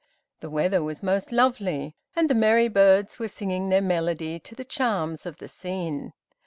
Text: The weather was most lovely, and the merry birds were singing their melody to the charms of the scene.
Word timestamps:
The 0.39 0.49
weather 0.49 0.81
was 0.81 1.03
most 1.03 1.31
lovely, 1.31 1.93
and 2.15 2.27
the 2.27 2.33
merry 2.33 2.67
birds 2.69 3.19
were 3.19 3.27
singing 3.27 3.69
their 3.69 3.83
melody 3.83 4.39
to 4.39 4.55
the 4.55 4.65
charms 4.65 5.27
of 5.27 5.37
the 5.37 5.47
scene. 5.47 6.13